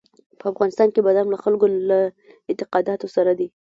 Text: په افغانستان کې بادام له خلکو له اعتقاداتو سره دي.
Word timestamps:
په 0.39 0.45
افغانستان 0.51 0.87
کې 0.93 1.03
بادام 1.05 1.27
له 1.31 1.37
خلکو 1.43 1.65
له 1.89 1.99
اعتقاداتو 2.49 3.07
سره 3.15 3.31
دي. 3.39 3.47